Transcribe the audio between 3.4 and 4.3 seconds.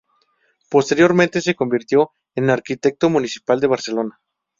de Barcelona.